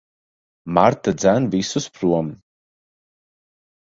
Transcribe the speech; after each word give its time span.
Marta 0.75 1.11
dzen 1.19 1.43
visus 1.51 1.87
prom. 1.97 2.27